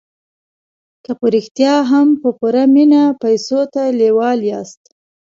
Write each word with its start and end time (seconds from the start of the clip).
که 1.03 1.11
په 1.19 1.25
رښتیا 1.33 1.75
هم 1.91 2.07
په 2.21 2.29
پوره 2.39 2.63
مينه 2.73 3.03
پيسو 3.21 3.59
ته 3.73 3.81
لېوال 3.99 4.39
ياست. 4.51 4.81